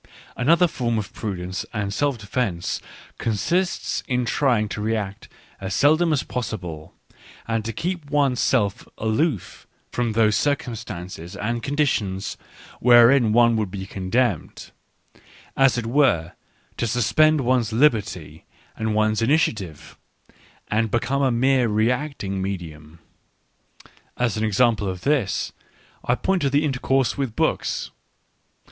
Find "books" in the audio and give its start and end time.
27.35-27.91